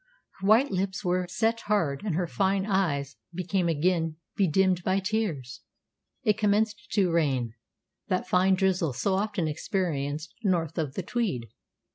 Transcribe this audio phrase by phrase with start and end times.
[0.39, 5.61] Her white lips were set hard, and her fine eyes became again bedimmed by tears.
[6.23, 7.53] It commenced to rain,
[8.07, 11.49] that fine drizzle so often experienced north of the Tweed.